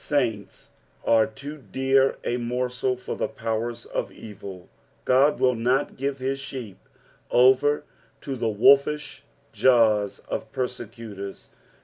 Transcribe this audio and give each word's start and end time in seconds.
Saints 0.03 0.71
are 1.05 1.27
too 1.27 1.59
dear 1.71 2.17
a 2.23 2.37
morsel 2.37 2.95
for 2.97 3.15
the 3.15 3.27
powers 3.27 3.85
of 3.85 4.11
evil; 4.11 4.67
Ood 5.07 5.39
will 5.39 5.53
not 5.53 5.95
give 5.95 6.17
hia 6.17 6.37
sheep 6.37 6.79
over 7.29 7.83
to 8.21 8.35
the 8.35 8.49
wolfish 8.49 9.21
jaws 9.53 10.17
of 10.27 10.51
persecutors. 10.51 11.49